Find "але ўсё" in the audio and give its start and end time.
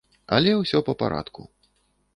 0.37-0.81